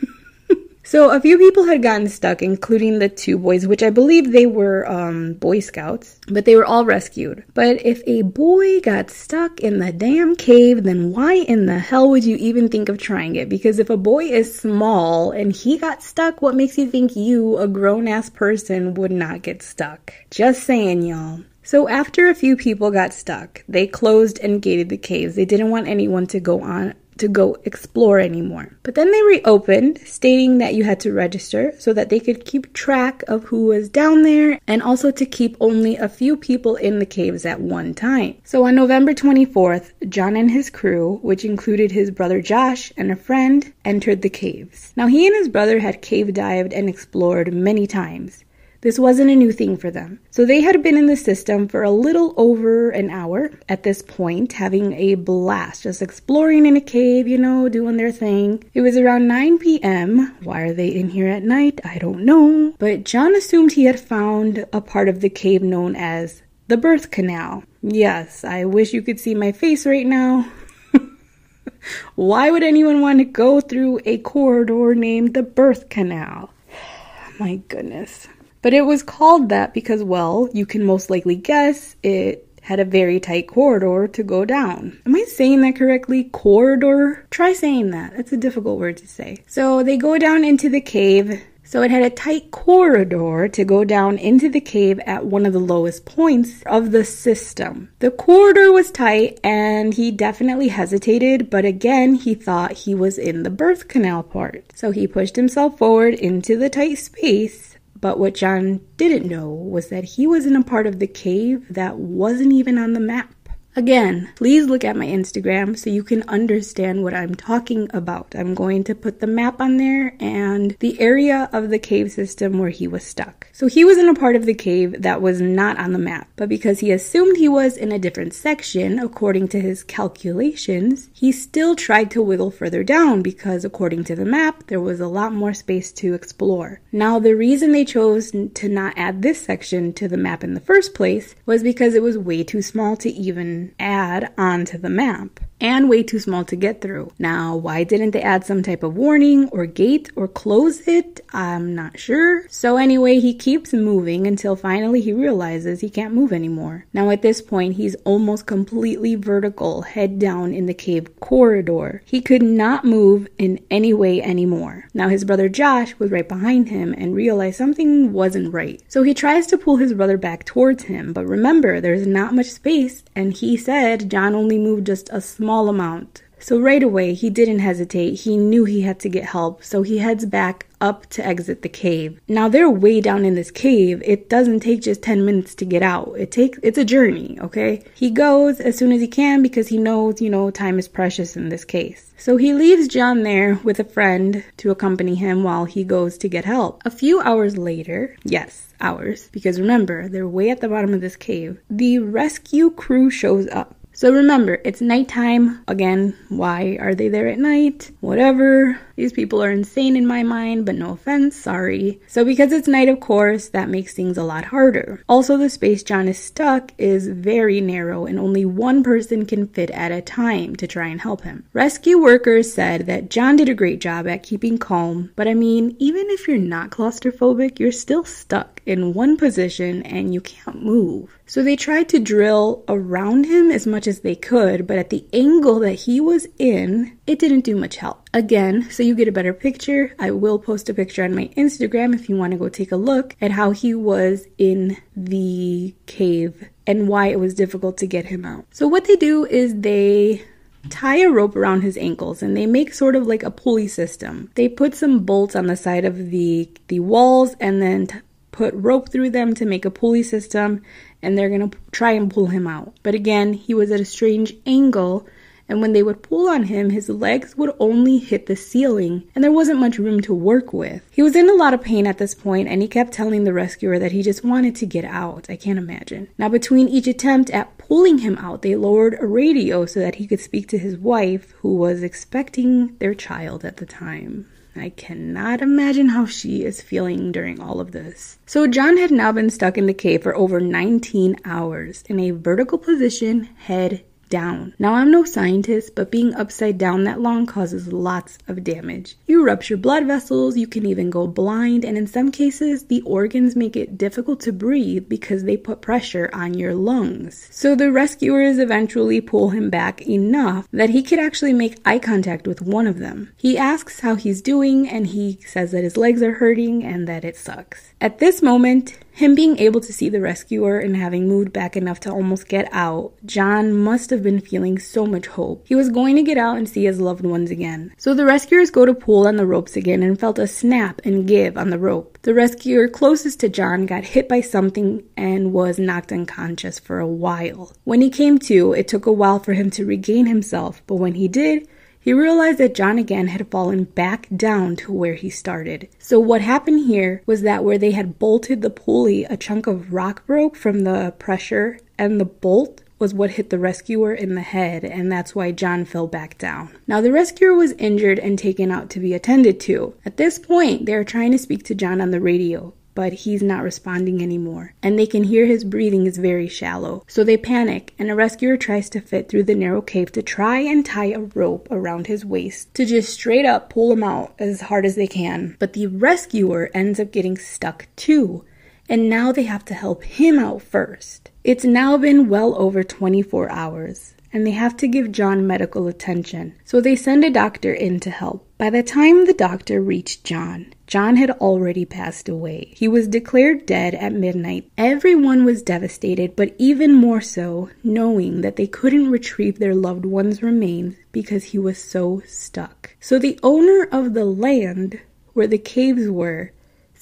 So 0.84 1.10
a 1.10 1.20
few 1.20 1.38
people 1.38 1.64
had 1.64 1.82
gotten 1.82 2.08
stuck, 2.08 2.42
including 2.42 2.98
the 2.98 3.08
two 3.08 3.38
boys, 3.38 3.68
which 3.68 3.84
I 3.84 3.90
believe 3.90 4.32
they 4.32 4.46
were 4.46 4.88
um, 4.90 5.34
Boy 5.34 5.60
Scouts, 5.60 6.18
but 6.26 6.44
they 6.44 6.56
were 6.56 6.64
all 6.64 6.84
rescued. 6.84 7.44
But 7.54 7.84
if 7.86 8.02
a 8.04 8.22
boy 8.22 8.80
got 8.80 9.08
stuck 9.08 9.60
in 9.60 9.78
the 9.78 9.92
damn 9.92 10.34
cave, 10.34 10.82
then 10.82 11.12
why 11.12 11.34
in 11.34 11.66
the 11.66 11.78
hell 11.78 12.10
would 12.10 12.24
you 12.24 12.36
even 12.36 12.68
think 12.68 12.88
of 12.88 12.98
trying 12.98 13.36
it? 13.36 13.48
Because 13.48 13.78
if 13.78 13.90
a 13.90 13.96
boy 13.96 14.24
is 14.24 14.58
small 14.58 15.30
and 15.30 15.54
he 15.54 15.78
got 15.78 16.02
stuck, 16.02 16.42
what 16.42 16.56
makes 16.56 16.76
you 16.76 16.90
think 16.90 17.14
you, 17.14 17.58
a 17.58 17.68
grown 17.68 18.08
ass 18.08 18.28
person, 18.28 18.94
would 18.94 19.12
not 19.12 19.42
get 19.42 19.62
stuck? 19.62 20.12
Just 20.30 20.64
saying, 20.64 21.02
y'all. 21.02 21.40
So 21.62 21.88
after 21.88 22.28
a 22.28 22.34
few 22.34 22.56
people 22.56 22.90
got 22.90 23.12
stuck, 23.12 23.62
they 23.68 23.86
closed 23.86 24.40
and 24.40 24.60
gated 24.60 24.88
the 24.88 24.96
caves. 24.96 25.36
They 25.36 25.44
didn't 25.44 25.70
want 25.70 25.86
anyone 25.86 26.26
to 26.28 26.40
go 26.40 26.60
on 26.60 26.94
to 27.18 27.28
go 27.28 27.56
explore 27.64 28.18
anymore. 28.18 28.76
But 28.82 28.94
then 28.94 29.10
they 29.10 29.22
reopened, 29.22 30.00
stating 30.04 30.58
that 30.58 30.74
you 30.74 30.84
had 30.84 31.00
to 31.00 31.12
register 31.12 31.72
so 31.78 31.92
that 31.92 32.08
they 32.08 32.20
could 32.20 32.44
keep 32.44 32.72
track 32.72 33.22
of 33.28 33.44
who 33.44 33.66
was 33.66 33.88
down 33.88 34.22
there 34.22 34.60
and 34.66 34.82
also 34.82 35.10
to 35.10 35.26
keep 35.26 35.56
only 35.60 35.96
a 35.96 36.08
few 36.08 36.36
people 36.36 36.76
in 36.76 36.98
the 36.98 37.06
caves 37.06 37.44
at 37.44 37.60
one 37.60 37.94
time. 37.94 38.36
So 38.44 38.66
on 38.66 38.74
November 38.74 39.14
24th, 39.14 39.92
John 40.08 40.36
and 40.36 40.50
his 40.50 40.70
crew, 40.70 41.18
which 41.22 41.44
included 41.44 41.92
his 41.92 42.10
brother 42.10 42.40
Josh 42.40 42.92
and 42.96 43.10
a 43.10 43.16
friend, 43.16 43.72
entered 43.84 44.22
the 44.22 44.30
caves. 44.30 44.92
Now 44.96 45.06
he 45.06 45.26
and 45.26 45.36
his 45.36 45.48
brother 45.48 45.80
had 45.80 46.02
cave 46.02 46.32
dived 46.34 46.72
and 46.72 46.88
explored 46.88 47.52
many 47.52 47.86
times. 47.86 48.44
This 48.82 48.98
wasn't 48.98 49.30
a 49.30 49.36
new 49.36 49.52
thing 49.52 49.76
for 49.76 49.92
them. 49.92 50.18
So 50.32 50.44
they 50.44 50.60
had 50.60 50.82
been 50.82 50.96
in 50.96 51.06
the 51.06 51.16
system 51.16 51.68
for 51.68 51.84
a 51.84 51.90
little 51.92 52.34
over 52.36 52.90
an 52.90 53.10
hour 53.10 53.52
at 53.68 53.84
this 53.84 54.02
point, 54.02 54.54
having 54.54 54.92
a 54.94 55.14
blast, 55.14 55.84
just 55.84 56.02
exploring 56.02 56.66
in 56.66 56.76
a 56.76 56.80
cave, 56.80 57.28
you 57.28 57.38
know, 57.38 57.68
doing 57.68 57.96
their 57.96 58.10
thing. 58.10 58.64
It 58.74 58.80
was 58.80 58.96
around 58.96 59.28
9 59.28 59.58
p.m. 59.58 60.34
Why 60.42 60.62
are 60.62 60.72
they 60.72 60.88
in 60.88 61.10
here 61.10 61.28
at 61.28 61.44
night? 61.44 61.80
I 61.84 61.98
don't 61.98 62.24
know. 62.24 62.74
But 62.80 63.04
John 63.04 63.36
assumed 63.36 63.72
he 63.72 63.84
had 63.84 64.00
found 64.00 64.66
a 64.72 64.80
part 64.80 65.08
of 65.08 65.20
the 65.20 65.30
cave 65.30 65.62
known 65.62 65.94
as 65.94 66.42
the 66.66 66.76
birth 66.76 67.12
canal. 67.12 67.62
Yes, 67.82 68.42
I 68.42 68.64
wish 68.64 68.92
you 68.92 69.02
could 69.02 69.20
see 69.20 69.36
my 69.36 69.52
face 69.52 69.86
right 69.86 70.06
now. 70.06 70.50
Why 72.16 72.50
would 72.50 72.64
anyone 72.64 73.00
want 73.00 73.20
to 73.20 73.24
go 73.24 73.60
through 73.60 74.00
a 74.04 74.18
corridor 74.18 74.96
named 74.96 75.34
the 75.34 75.44
birth 75.44 75.88
canal? 75.88 76.50
My 77.38 77.56
goodness. 77.68 78.26
But 78.62 78.72
it 78.72 78.86
was 78.86 79.02
called 79.02 79.48
that 79.48 79.74
because, 79.74 80.04
well, 80.04 80.48
you 80.52 80.64
can 80.64 80.84
most 80.84 81.10
likely 81.10 81.34
guess 81.34 81.96
it 82.02 82.48
had 82.62 82.78
a 82.78 82.84
very 82.84 83.18
tight 83.18 83.48
corridor 83.48 84.06
to 84.06 84.22
go 84.22 84.44
down. 84.44 85.00
Am 85.04 85.16
I 85.16 85.24
saying 85.24 85.60
that 85.62 85.76
correctly? 85.76 86.24
Corridor? 86.24 87.26
Try 87.30 87.52
saying 87.52 87.90
that. 87.90 88.16
That's 88.16 88.32
a 88.32 88.36
difficult 88.36 88.78
word 88.78 88.96
to 88.98 89.08
say. 89.08 89.38
So 89.48 89.82
they 89.82 89.96
go 89.96 90.16
down 90.16 90.44
into 90.44 90.68
the 90.68 90.80
cave. 90.80 91.42
So 91.64 91.82
it 91.82 91.90
had 91.90 92.02
a 92.02 92.10
tight 92.10 92.50
corridor 92.50 93.48
to 93.48 93.64
go 93.64 93.82
down 93.82 94.18
into 94.18 94.48
the 94.48 94.60
cave 94.60 95.00
at 95.06 95.26
one 95.26 95.46
of 95.46 95.52
the 95.52 95.58
lowest 95.58 96.04
points 96.04 96.62
of 96.66 96.90
the 96.90 97.04
system. 97.04 97.88
The 97.98 98.10
corridor 98.10 98.70
was 98.72 98.90
tight 98.90 99.40
and 99.42 99.94
he 99.94 100.10
definitely 100.10 100.68
hesitated, 100.68 101.50
but 101.50 101.64
again, 101.64 102.14
he 102.14 102.34
thought 102.34 102.72
he 102.72 102.94
was 102.94 103.16
in 103.16 103.42
the 103.42 103.50
birth 103.50 103.88
canal 103.88 104.22
part. 104.22 104.64
So 104.74 104.90
he 104.90 105.06
pushed 105.06 105.36
himself 105.36 105.78
forward 105.78 106.14
into 106.14 106.58
the 106.58 106.68
tight 106.68 106.98
space 106.98 107.72
but 108.02 108.18
what 108.18 108.34
John 108.34 108.80
didn't 108.98 109.28
know 109.28 109.48
was 109.48 109.88
that 109.88 110.04
he 110.04 110.26
was 110.26 110.44
in 110.44 110.56
a 110.56 110.64
part 110.64 110.86
of 110.86 110.98
the 110.98 111.06
cave 111.06 111.64
that 111.70 111.96
wasn't 111.96 112.52
even 112.52 112.76
on 112.76 112.92
the 112.92 113.00
map. 113.00 113.32
Again, 113.74 114.28
please 114.34 114.66
look 114.66 114.84
at 114.84 114.96
my 114.96 115.06
Instagram 115.06 115.78
so 115.78 115.88
you 115.88 116.04
can 116.04 116.22
understand 116.28 117.02
what 117.02 117.14
I'm 117.14 117.34
talking 117.34 117.88
about. 117.94 118.34
I'm 118.36 118.54
going 118.54 118.84
to 118.84 118.94
put 118.94 119.20
the 119.20 119.26
map 119.26 119.62
on 119.62 119.78
there 119.78 120.14
and 120.20 120.76
the 120.80 121.00
area 121.00 121.48
of 121.54 121.70
the 121.70 121.78
cave 121.78 122.12
system 122.12 122.58
where 122.58 122.68
he 122.68 122.86
was 122.86 123.02
stuck. 123.02 123.48
So 123.52 123.68
he 123.68 123.82
was 123.82 123.96
in 123.96 124.10
a 124.10 124.14
part 124.14 124.36
of 124.36 124.44
the 124.44 124.52
cave 124.52 125.00
that 125.00 125.22
was 125.22 125.40
not 125.40 125.78
on 125.78 125.92
the 125.92 125.98
map, 125.98 126.28
but 126.36 126.50
because 126.50 126.80
he 126.80 126.90
assumed 126.90 127.38
he 127.38 127.48
was 127.48 127.78
in 127.78 127.92
a 127.92 127.98
different 127.98 128.34
section, 128.34 128.98
according 128.98 129.48
to 129.48 129.60
his 129.60 129.84
calculations, 129.84 131.08
he 131.14 131.32
still 131.32 131.74
tried 131.74 132.10
to 132.10 132.20
wiggle 132.20 132.50
further 132.50 132.84
down 132.84 133.22
because 133.22 133.64
according 133.64 134.04
to 134.04 134.14
the 134.14 134.26
map, 134.26 134.66
there 134.66 134.82
was 134.82 135.00
a 135.00 135.08
lot 135.08 135.32
more 135.32 135.54
space 135.54 135.92
to 135.92 136.12
explore. 136.12 136.82
Now, 136.92 137.18
the 137.18 137.34
reason 137.34 137.72
they 137.72 137.86
chose 137.86 138.32
to 138.32 138.68
not 138.68 138.92
add 138.98 139.22
this 139.22 139.42
section 139.42 139.94
to 139.94 140.08
the 140.08 140.18
map 140.18 140.44
in 140.44 140.52
the 140.52 140.60
first 140.60 140.94
place 140.94 141.34
was 141.46 141.62
because 141.62 141.94
it 141.94 142.02
was 142.02 142.18
way 142.18 142.44
too 142.44 142.60
small 142.60 142.98
to 142.98 143.08
even 143.08 143.61
add 143.78 144.32
onto 144.38 144.78
the 144.78 144.90
map 144.90 145.40
and 145.62 145.88
way 145.88 146.02
too 146.02 146.18
small 146.18 146.44
to 146.44 146.56
get 146.56 146.80
through. 146.80 147.12
Now, 147.20 147.54
why 147.54 147.84
didn't 147.84 148.10
they 148.10 148.20
add 148.20 148.44
some 148.44 148.62
type 148.64 148.82
of 148.82 148.96
warning 148.96 149.48
or 149.50 149.64
gate 149.64 150.10
or 150.16 150.26
close 150.26 150.88
it? 150.88 151.20
I'm 151.32 151.74
not 151.74 151.98
sure. 151.98 152.48
So, 152.48 152.76
anyway, 152.76 153.20
he 153.20 153.32
keeps 153.32 153.72
moving 153.72 154.26
until 154.26 154.56
finally 154.56 155.00
he 155.00 155.12
realizes 155.12 155.80
he 155.80 155.88
can't 155.88 156.14
move 156.14 156.32
anymore. 156.32 156.84
Now, 156.92 157.10
at 157.10 157.22
this 157.22 157.40
point, 157.40 157.76
he's 157.76 157.94
almost 158.04 158.44
completely 158.46 159.14
vertical, 159.14 159.82
head 159.82 160.18
down 160.18 160.52
in 160.52 160.66
the 160.66 160.74
cave 160.74 161.20
corridor. 161.20 162.02
He 162.04 162.20
could 162.20 162.42
not 162.42 162.84
move 162.84 163.28
in 163.38 163.60
any 163.70 163.94
way 163.94 164.20
anymore. 164.20 164.88
Now, 164.92 165.08
his 165.08 165.24
brother 165.24 165.48
Josh 165.48 165.96
was 165.98 166.10
right 166.10 166.28
behind 166.28 166.70
him 166.70 166.92
and 166.98 167.14
realized 167.14 167.56
something 167.56 168.12
wasn't 168.12 168.52
right. 168.52 168.82
So, 168.88 169.04
he 169.04 169.14
tries 169.14 169.46
to 169.46 169.58
pull 169.58 169.76
his 169.76 169.94
brother 169.94 170.16
back 170.16 170.44
towards 170.44 170.82
him, 170.84 171.12
but 171.12 171.26
remember, 171.26 171.80
there's 171.80 172.06
not 172.06 172.34
much 172.34 172.46
space, 172.46 173.04
and 173.14 173.32
he 173.32 173.56
said 173.56 174.10
John 174.10 174.34
only 174.34 174.58
moved 174.58 174.86
just 174.86 175.08
a 175.12 175.20
small 175.20 175.51
small 175.52 175.68
amount. 175.68 176.22
So 176.38 176.58
right 176.58 176.82
away, 176.82 177.12
he 177.12 177.28
didn't 177.28 177.58
hesitate. 177.58 178.20
He 178.20 178.38
knew 178.38 178.64
he 178.64 178.80
had 178.80 178.98
to 179.00 179.10
get 179.10 179.26
help, 179.26 179.62
so 179.62 179.82
he 179.82 179.98
heads 179.98 180.24
back 180.24 180.66
up 180.80 181.04
to 181.10 181.24
exit 181.24 181.60
the 181.60 181.68
cave. 181.68 182.18
Now 182.26 182.48
they're 182.48 182.70
way 182.70 183.02
down 183.02 183.26
in 183.26 183.34
this 183.34 183.50
cave. 183.50 184.02
It 184.02 184.30
doesn't 184.30 184.60
take 184.60 184.80
just 184.80 185.02
10 185.02 185.26
minutes 185.26 185.54
to 185.56 185.66
get 185.66 185.82
out. 185.82 186.14
It 186.16 186.30
takes 186.30 186.58
it's 186.62 186.78
a 186.78 186.86
journey, 186.86 187.38
okay? 187.38 187.84
He 187.94 188.10
goes 188.10 188.60
as 188.60 188.78
soon 188.78 188.92
as 188.92 189.02
he 189.02 189.08
can 189.08 189.42
because 189.42 189.68
he 189.68 189.76
knows, 189.76 190.22
you 190.22 190.30
know, 190.30 190.50
time 190.50 190.78
is 190.78 190.88
precious 190.88 191.36
in 191.36 191.50
this 191.50 191.66
case. 191.66 192.14
So 192.16 192.38
he 192.38 192.54
leaves 192.54 192.88
John 192.88 193.24
there 193.24 193.60
with 193.62 193.78
a 193.78 193.84
friend 193.84 194.42
to 194.56 194.70
accompany 194.70 195.16
him 195.16 195.44
while 195.44 195.66
he 195.66 195.84
goes 195.84 196.16
to 196.18 196.30
get 196.30 196.46
help. 196.46 196.80
A 196.86 196.90
few 196.90 197.20
hours 197.20 197.58
later, 197.58 198.16
yes, 198.24 198.72
hours, 198.80 199.28
because 199.32 199.60
remember, 199.60 200.08
they're 200.08 200.26
way 200.26 200.48
at 200.48 200.62
the 200.62 200.70
bottom 200.70 200.94
of 200.94 201.02
this 201.02 201.16
cave. 201.16 201.60
The 201.68 201.98
rescue 201.98 202.70
crew 202.70 203.10
shows 203.10 203.46
up. 203.48 203.76
So 204.02 204.12
remember, 204.12 204.60
it's 204.64 204.80
nighttime. 204.80 205.62
Again, 205.68 206.16
why 206.28 206.76
are 206.80 206.92
they 206.92 207.06
there 207.06 207.28
at 207.28 207.38
night? 207.38 207.92
Whatever. 208.00 208.80
These 208.96 209.12
people 209.12 209.40
are 209.42 209.50
insane 209.52 209.94
in 209.94 210.08
my 210.08 210.24
mind, 210.24 210.66
but 210.66 210.74
no 210.74 210.90
offense, 210.90 211.36
sorry. 211.36 212.00
So 212.08 212.24
because 212.24 212.50
it's 212.50 212.66
night, 212.66 212.88
of 212.88 212.98
course, 212.98 213.48
that 213.50 213.68
makes 213.68 213.94
things 213.94 214.18
a 214.18 214.24
lot 214.24 214.46
harder. 214.46 215.04
Also, 215.08 215.36
the 215.36 215.48
space 215.48 215.84
John 215.84 216.08
is 216.08 216.18
stuck 216.18 216.72
is 216.78 217.06
very 217.06 217.60
narrow 217.60 218.04
and 218.04 218.18
only 218.18 218.44
one 218.44 218.82
person 218.82 219.24
can 219.24 219.46
fit 219.46 219.70
at 219.70 219.92
a 219.92 220.02
time 220.02 220.56
to 220.56 220.66
try 220.66 220.88
and 220.88 221.00
help 221.00 221.22
him. 221.22 221.46
Rescue 221.52 222.02
workers 222.02 222.52
said 222.52 222.86
that 222.86 223.08
John 223.08 223.36
did 223.36 223.48
a 223.48 223.54
great 223.54 223.80
job 223.80 224.08
at 224.08 224.24
keeping 224.24 224.58
calm, 224.58 225.12
but 225.14 225.28
I 225.28 225.34
mean, 225.34 225.76
even 225.78 226.10
if 226.10 226.26
you're 226.26 226.38
not 226.38 226.70
claustrophobic, 226.70 227.60
you're 227.60 227.70
still 227.70 228.04
stuck 228.04 228.60
in 228.66 228.94
one 228.94 229.16
position 229.16 229.82
and 229.84 230.12
you 230.12 230.20
can't 230.20 230.62
move. 230.62 231.18
So 231.32 231.42
they 231.42 231.56
tried 231.56 231.88
to 231.88 231.98
drill 231.98 232.62
around 232.68 233.24
him 233.24 233.50
as 233.50 233.66
much 233.66 233.86
as 233.86 234.00
they 234.00 234.14
could, 234.14 234.66
but 234.66 234.76
at 234.76 234.90
the 234.90 235.06
angle 235.14 235.60
that 235.60 235.72
he 235.72 235.98
was 235.98 236.26
in, 236.38 236.98
it 237.06 237.18
didn't 237.18 237.46
do 237.46 237.56
much 237.56 237.76
help. 237.76 238.06
Again, 238.12 238.70
so 238.70 238.82
you 238.82 238.94
get 238.94 239.08
a 239.08 239.12
better 239.12 239.32
picture, 239.32 239.94
I 239.98 240.10
will 240.10 240.38
post 240.38 240.68
a 240.68 240.74
picture 240.74 241.02
on 241.02 241.14
my 241.14 241.28
Instagram 241.28 241.94
if 241.94 242.10
you 242.10 242.18
want 242.18 242.32
to 242.32 242.38
go 242.38 242.50
take 242.50 242.70
a 242.70 242.76
look 242.76 243.16
at 243.18 243.30
how 243.30 243.52
he 243.52 243.74
was 243.74 244.26
in 244.36 244.76
the 244.94 245.74
cave 245.86 246.50
and 246.66 246.86
why 246.86 247.06
it 247.06 247.18
was 247.18 247.32
difficult 247.32 247.78
to 247.78 247.86
get 247.86 248.04
him 248.04 248.26
out. 248.26 248.44
So 248.50 248.68
what 248.68 248.84
they 248.84 248.96
do 248.96 249.24
is 249.24 249.58
they 249.58 250.26
tie 250.68 250.98
a 250.98 251.08
rope 251.08 251.34
around 251.34 251.62
his 251.62 251.78
ankles 251.78 252.22
and 252.22 252.36
they 252.36 252.44
make 252.44 252.74
sort 252.74 252.94
of 252.94 253.06
like 253.06 253.22
a 253.22 253.30
pulley 253.30 253.68
system. 253.68 254.30
They 254.34 254.50
put 254.50 254.74
some 254.74 254.98
bolts 254.98 255.34
on 255.34 255.46
the 255.46 255.56
side 255.56 255.86
of 255.86 256.10
the 256.10 256.50
the 256.68 256.80
walls 256.80 257.36
and 257.40 257.62
then 257.62 257.86
t- 257.86 258.00
put 258.32 258.52
rope 258.54 258.90
through 258.90 259.10
them 259.10 259.34
to 259.34 259.46
make 259.46 259.64
a 259.64 259.70
pulley 259.70 260.02
system 260.02 260.62
and 261.02 261.18
they're 261.18 261.28
going 261.28 261.50
to 261.50 261.58
try 261.72 261.92
and 261.92 262.10
pull 262.10 262.26
him 262.26 262.46
out. 262.46 262.74
But 262.82 262.94
again, 262.94 263.32
he 263.32 263.52
was 263.52 263.70
at 263.70 263.80
a 263.80 263.84
strange 263.84 264.34
angle 264.46 265.06
and 265.52 265.60
when 265.60 265.74
they 265.74 265.82
would 265.82 266.02
pull 266.02 266.30
on 266.30 266.44
him, 266.44 266.70
his 266.70 266.88
legs 266.88 267.36
would 267.36 267.54
only 267.60 267.98
hit 267.98 268.24
the 268.24 268.36
ceiling, 268.36 269.06
and 269.14 269.22
there 269.22 269.30
wasn't 269.30 269.60
much 269.60 269.78
room 269.78 270.00
to 270.00 270.14
work 270.14 270.52
with. 270.54 270.82
He 270.90 271.02
was 271.02 271.14
in 271.14 271.28
a 271.28 271.34
lot 271.34 271.52
of 271.52 271.60
pain 271.60 271.86
at 271.86 271.98
this 271.98 272.14
point, 272.14 272.48
and 272.48 272.62
he 272.62 272.68
kept 272.68 272.94
telling 272.94 273.24
the 273.24 273.34
rescuer 273.34 273.78
that 273.78 273.92
he 273.92 274.02
just 274.02 274.24
wanted 274.24 274.56
to 274.56 274.66
get 274.66 274.86
out. 274.86 275.26
I 275.28 275.36
can't 275.36 275.58
imagine. 275.58 276.08
Now, 276.16 276.30
between 276.30 276.68
each 276.68 276.86
attempt 276.86 277.28
at 277.30 277.58
pulling 277.58 277.98
him 277.98 278.16
out, 278.16 278.40
they 278.40 278.56
lowered 278.56 278.96
a 278.98 279.06
radio 279.06 279.66
so 279.66 279.80
that 279.80 279.96
he 279.96 280.06
could 280.06 280.20
speak 280.20 280.48
to 280.48 280.58
his 280.58 280.78
wife, 280.78 281.32
who 281.40 281.56
was 281.56 281.82
expecting 281.82 282.76
their 282.78 282.94
child 282.94 283.44
at 283.44 283.58
the 283.58 283.66
time. 283.66 284.28
I 284.54 284.68
cannot 284.70 285.40
imagine 285.40 285.88
how 285.88 286.06
she 286.06 286.44
is 286.44 286.60
feeling 286.60 287.10
during 287.10 287.40
all 287.40 287.60
of 287.60 287.72
this. 287.72 288.18
So, 288.26 288.46
John 288.46 288.76
had 288.76 288.90
now 288.90 289.10
been 289.12 289.30
stuck 289.30 289.56
in 289.56 289.66
the 289.66 289.74
cave 289.74 290.02
for 290.02 290.14
over 290.14 290.40
19 290.40 291.16
hours 291.24 291.84
in 291.88 291.98
a 291.98 292.10
vertical 292.10 292.58
position, 292.58 293.24
head 293.24 293.84
down. 294.12 294.54
Now, 294.58 294.74
I'm 294.74 294.90
no 294.90 295.04
scientist, 295.04 295.74
but 295.74 295.90
being 295.90 296.14
upside 296.14 296.58
down 296.58 296.84
that 296.84 297.00
long 297.00 297.24
causes 297.24 297.72
lots 297.72 298.18
of 298.28 298.44
damage. 298.44 298.96
You 299.06 299.24
rupture 299.24 299.56
blood 299.56 299.86
vessels, 299.86 300.36
you 300.36 300.46
can 300.46 300.66
even 300.66 300.90
go 300.90 301.06
blind, 301.06 301.64
and 301.64 301.78
in 301.78 301.86
some 301.86 302.12
cases, 302.12 302.66
the 302.66 302.82
organs 302.82 303.34
make 303.34 303.56
it 303.56 303.78
difficult 303.78 304.20
to 304.20 304.32
breathe 304.32 304.86
because 304.86 305.24
they 305.24 305.38
put 305.38 305.62
pressure 305.62 306.10
on 306.12 306.34
your 306.34 306.54
lungs. 306.54 307.26
So 307.30 307.54
the 307.54 307.72
rescuers 307.72 308.38
eventually 308.38 309.00
pull 309.00 309.30
him 309.30 309.48
back 309.48 309.80
enough 309.88 310.46
that 310.52 310.70
he 310.70 310.82
could 310.82 310.98
actually 310.98 311.32
make 311.32 311.58
eye 311.64 311.78
contact 311.78 312.28
with 312.28 312.42
one 312.42 312.66
of 312.66 312.78
them. 312.78 313.12
He 313.16 313.38
asks 313.38 313.80
how 313.80 313.94
he's 313.94 314.20
doing, 314.20 314.68
and 314.68 314.88
he 314.88 315.18
says 315.26 315.52
that 315.52 315.64
his 315.64 315.78
legs 315.78 316.02
are 316.02 316.14
hurting 316.14 316.62
and 316.62 316.86
that 316.86 317.04
it 317.04 317.16
sucks. 317.16 317.72
At 317.80 317.98
this 317.98 318.20
moment, 318.20 318.78
him 318.92 319.14
being 319.14 319.38
able 319.38 319.60
to 319.60 319.72
see 319.72 319.88
the 319.88 320.00
rescuer 320.00 320.58
and 320.58 320.76
having 320.76 321.08
moved 321.08 321.32
back 321.32 321.56
enough 321.56 321.80
to 321.80 321.90
almost 321.90 322.28
get 322.28 322.48
out, 322.52 322.92
John 323.04 323.52
must 323.52 323.90
have 323.90 324.02
been 324.02 324.20
feeling 324.20 324.58
so 324.58 324.86
much 324.86 325.06
hope. 325.06 325.46
He 325.48 325.54
was 325.54 325.70
going 325.70 325.96
to 325.96 326.02
get 326.02 326.18
out 326.18 326.36
and 326.36 326.48
see 326.48 326.64
his 326.64 326.80
loved 326.80 327.04
ones 327.04 327.30
again. 327.30 327.72
So 327.78 327.94
the 327.94 328.04
rescuers 328.04 328.50
go 328.50 328.66
to 328.66 328.74
pull 328.74 329.06
on 329.06 329.16
the 329.16 329.26
ropes 329.26 329.56
again 329.56 329.82
and 329.82 329.98
felt 329.98 330.18
a 330.18 330.26
snap 330.26 330.80
and 330.84 331.08
give 331.08 331.38
on 331.38 331.50
the 331.50 331.58
rope. 331.58 331.98
The 332.02 332.14
rescuer 332.14 332.68
closest 332.68 333.20
to 333.20 333.28
John 333.28 333.64
got 333.64 333.84
hit 333.84 334.08
by 334.08 334.20
something 334.20 334.84
and 334.96 335.32
was 335.32 335.58
knocked 335.58 335.92
unconscious 335.92 336.58
for 336.58 336.78
a 336.78 336.86
while. 336.86 337.52
When 337.64 337.80
he 337.80 337.90
came 337.90 338.18
to, 338.20 338.52
it 338.52 338.68
took 338.68 338.86
a 338.86 338.92
while 338.92 339.18
for 339.18 339.32
him 339.32 339.50
to 339.52 339.64
regain 339.64 340.06
himself, 340.06 340.62
but 340.66 340.76
when 340.76 340.94
he 340.94 341.08
did, 341.08 341.48
he 341.82 341.92
realized 341.92 342.38
that 342.38 342.54
John 342.54 342.78
again 342.78 343.08
had 343.08 343.28
fallen 343.28 343.64
back 343.64 344.06
down 344.14 344.54
to 344.56 344.72
where 344.72 344.94
he 344.94 345.10
started. 345.10 345.68
So, 345.78 345.98
what 345.98 346.20
happened 346.20 346.66
here 346.66 347.02
was 347.06 347.22
that 347.22 347.44
where 347.44 347.58
they 347.58 347.72
had 347.72 347.98
bolted 347.98 348.40
the 348.40 348.50
pulley, 348.50 349.04
a 349.04 349.16
chunk 349.16 349.48
of 349.48 349.72
rock 349.72 350.06
broke 350.06 350.36
from 350.36 350.60
the 350.60 350.94
pressure, 350.98 351.58
and 351.76 352.00
the 352.00 352.04
bolt 352.04 352.62
was 352.78 352.92
what 352.92 353.10
hit 353.10 353.30
the 353.30 353.38
rescuer 353.38 353.94
in 353.94 354.14
the 354.14 354.22
head, 354.22 354.64
and 354.64 354.90
that's 354.90 355.14
why 355.14 355.30
John 355.30 355.64
fell 355.64 355.86
back 355.86 356.18
down. 356.18 356.50
Now, 356.66 356.80
the 356.80 356.90
rescuer 356.90 357.34
was 357.34 357.52
injured 357.52 357.98
and 358.00 358.18
taken 358.18 358.50
out 358.50 358.70
to 358.70 358.80
be 358.80 358.92
attended 358.92 359.38
to. 359.40 359.74
At 359.84 359.98
this 359.98 360.18
point, 360.18 360.66
they 360.66 360.74
are 360.74 360.82
trying 360.82 361.12
to 361.12 361.18
speak 361.18 361.44
to 361.44 361.54
John 361.54 361.80
on 361.80 361.92
the 361.92 362.00
radio, 362.00 362.54
but 362.74 362.92
he's 362.92 363.22
not 363.22 363.42
responding 363.42 364.02
anymore, 364.02 364.54
and 364.62 364.78
they 364.78 364.86
can 364.86 365.04
hear 365.04 365.26
his 365.26 365.44
breathing 365.44 365.86
is 365.86 365.98
very 365.98 366.28
shallow. 366.28 366.84
So 366.86 367.04
they 367.04 367.16
panic, 367.16 367.74
and 367.78 367.90
a 367.90 367.94
rescuer 367.94 368.36
tries 368.36 368.70
to 368.70 368.80
fit 368.80 369.08
through 369.08 369.24
the 369.24 369.34
narrow 369.34 369.62
cave 369.62 369.92
to 369.92 370.02
try 370.02 370.38
and 370.38 370.64
tie 370.64 370.92
a 370.92 371.00
rope 371.00 371.48
around 371.50 371.86
his 371.86 372.04
waist 372.04 372.54
to 372.54 372.64
just 372.64 372.92
straight 372.92 373.26
up 373.26 373.50
pull 373.50 373.72
him 373.72 373.82
out 373.82 374.14
as 374.18 374.42
hard 374.42 374.64
as 374.64 374.76
they 374.76 374.86
can. 374.86 375.36
But 375.38 375.52
the 375.52 375.66
rescuer 375.66 376.50
ends 376.54 376.80
up 376.80 376.92
getting 376.92 377.16
stuck 377.16 377.68
too, 377.76 378.24
and 378.68 378.88
now 378.88 379.12
they 379.12 379.24
have 379.24 379.44
to 379.46 379.54
help 379.54 379.84
him 379.84 380.18
out 380.18 380.42
first. 380.42 381.10
It's 381.24 381.44
now 381.44 381.76
been 381.76 382.08
well 382.08 382.34
over 382.38 382.62
24 382.62 383.30
hours 383.30 383.94
and 384.12 384.26
they 384.26 384.32
have 384.32 384.56
to 384.58 384.68
give 384.68 384.92
John 384.92 385.26
medical 385.26 385.66
attention. 385.66 386.34
So 386.44 386.60
they 386.60 386.76
send 386.76 387.04
a 387.04 387.10
doctor 387.10 387.52
in 387.52 387.80
to 387.80 387.90
help. 387.90 388.28
By 388.38 388.50
the 388.50 388.62
time 388.62 389.06
the 389.06 389.14
doctor 389.14 389.60
reached 389.60 390.04
John, 390.04 390.52
John 390.66 390.96
had 390.96 391.10
already 391.12 391.64
passed 391.64 392.08
away. 392.08 392.52
He 392.56 392.66
was 392.68 392.88
declared 392.88 393.46
dead 393.46 393.74
at 393.74 393.92
midnight. 393.92 394.50
Everyone 394.58 395.24
was 395.24 395.42
devastated, 395.42 396.16
but 396.16 396.34
even 396.38 396.74
more 396.74 397.00
so 397.00 397.50
knowing 397.62 398.20
that 398.22 398.36
they 398.36 398.46
couldn't 398.46 398.90
retrieve 398.90 399.38
their 399.38 399.54
loved 399.54 399.84
one's 399.84 400.22
remains 400.22 400.76
because 400.90 401.24
he 401.24 401.38
was 401.38 401.62
so 401.62 402.02
stuck. 402.06 402.76
So 402.80 402.98
the 402.98 403.18
owner 403.22 403.68
of 403.70 403.94
the 403.94 404.04
land 404.04 404.80
where 405.12 405.26
the 405.26 405.38
caves 405.38 405.88
were 405.88 406.32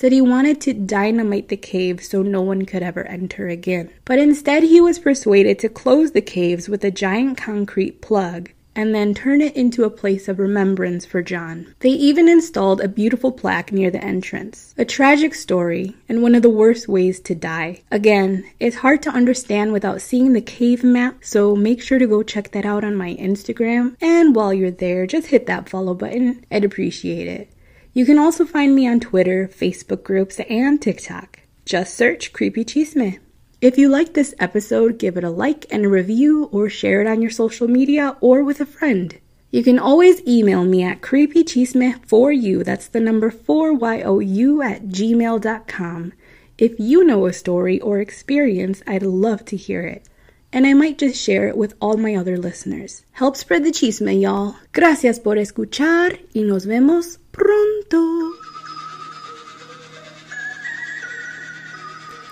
said 0.00 0.12
he 0.12 0.23
wanted 0.23 0.59
to 0.62 0.73
dynamite 0.73 1.49
the 1.49 1.57
cave 1.59 2.02
so 2.02 2.23
no 2.23 2.40
one 2.40 2.64
could 2.64 2.83
ever 2.83 3.07
enter 3.07 3.49
again. 3.49 3.90
But 4.07 4.19
instead, 4.19 4.62
he 4.62 4.80
was 4.80 4.99
persuaded 4.99 5.59
to 5.59 5.69
close 5.69 6.12
the 6.12 6.23
caves 6.23 6.71
with 6.71 6.83
a 6.85 6.90
giant 6.90 7.37
concrete 7.37 8.00
plug 8.00 8.50
and 8.75 8.95
then 8.95 9.12
turn 9.12 9.42
it 9.42 9.54
into 9.54 9.85
a 9.85 9.90
place 9.90 10.26
of 10.26 10.38
remembrance 10.38 11.04
for 11.04 11.21
John. 11.21 11.75
They 11.80 11.90
even 11.90 12.30
installed 12.30 12.80
a 12.80 12.88
beautiful 12.88 13.30
plaque 13.30 13.73
near 13.73 13.90
the 13.90 14.02
entrance. 14.02 14.75
A 14.78 14.87
tragic 14.87 15.35
story, 15.35 15.95
and 16.09 16.23
one 16.23 16.35
of 16.35 16.40
the 16.40 16.49
worst 16.49 16.88
ways 16.88 17.21
to 17.21 17.35
die. 17.35 17.83
Again, 17.90 18.50
it's 18.59 18.76
hard 18.76 19.02
to 19.02 19.11
understand 19.11 19.75
without 19.75 20.00
seeing 20.00 20.33
the 20.33 20.40
cave 20.40 20.83
map, 20.83 21.16
so 21.21 21.54
make 21.54 21.83
sure 21.83 21.99
to 21.99 22.07
go 22.07 22.23
check 22.23 22.52
that 22.52 22.64
out 22.64 22.85
on 22.85 22.97
my 22.97 23.16
Instagram. 23.16 23.97
And 24.00 24.35
while 24.35 24.54
you're 24.54 24.71
there, 24.71 25.07
just 25.07 25.26
hit 25.26 25.45
that 25.45 25.69
follow 25.69 25.92
button. 25.92 26.47
I'd 26.50 26.64
appreciate 26.64 27.28
it. 27.28 27.50
You 27.92 28.06
can 28.06 28.18
also 28.18 28.44
find 28.44 28.75
me 28.75 28.87
on 28.87 29.00
Twitter, 29.00 29.49
Facebook 29.49 30.04
groups, 30.04 30.38
and 30.49 30.80
TikTok. 30.80 31.40
Just 31.64 31.94
search 31.94 32.32
Creepy 32.32 32.64
Chisme. 32.64 33.18
If 33.61 33.76
you 33.76 33.88
like 33.88 34.14
this 34.14 34.32
episode, 34.38 34.97
give 34.97 35.16
it 35.16 35.25
a 35.25 35.30
like 35.30 35.66
and 35.70 35.85
a 35.85 35.88
review 35.88 36.44
or 36.52 36.70
share 36.70 37.00
it 37.00 37.09
on 37.09 37.20
your 37.20 37.32
social 37.32 37.66
media 37.66 38.16
or 38.20 38.44
with 38.44 38.61
a 38.61 38.66
friend. 38.66 39.18
You 39.50 39.64
can 39.64 39.80
always 39.80 40.25
email 40.26 40.64
me 40.64 40.85
at 40.85 41.00
creepychisme4you, 41.00 42.64
that's 42.64 42.87
the 42.87 43.00
number 43.00 43.30
4you 43.30 44.64
at 44.64 44.85
gmail.com. 44.85 46.12
If 46.59 46.78
you 46.78 47.02
know 47.02 47.26
a 47.26 47.32
story 47.32 47.80
or 47.80 47.99
experience, 47.99 48.82
I'd 48.87 49.02
love 49.02 49.44
to 49.47 49.56
hear 49.56 49.82
it. 49.82 50.06
And 50.52 50.66
I 50.66 50.75
might 50.75 50.99
just 50.99 51.21
share 51.21 51.47
it 51.49 51.57
with 51.57 51.75
all 51.80 51.97
my 51.97 52.16
other 52.16 52.37
listeners. 52.37 53.02
Help 53.12 53.37
spread 53.37 53.64
the 53.64 53.71
chisme, 53.71 54.21
y'all. 54.21 54.57
Gracias 54.73 55.21
por 55.21 55.37
escuchar 55.37 56.19
y 56.35 56.42
nos 56.42 56.66
vemos 56.66 57.19
pronto. 57.33 58.33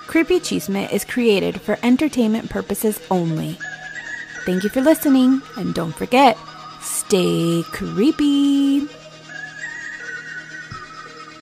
Creepy 0.09 0.41
Chisme 0.41 0.91
is 0.91 1.05
created 1.05 1.61
for 1.61 1.79
entertainment 1.83 2.49
purposes 2.49 2.99
only. 3.11 3.59
Thank 4.47 4.65
you 4.65 4.71
for 4.71 4.81
listening, 4.81 5.43
and 5.57 5.75
don't 5.75 5.95
forget, 5.95 6.39
stay 6.81 7.63
creepy. 7.73 8.89